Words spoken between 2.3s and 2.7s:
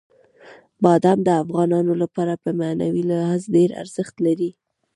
په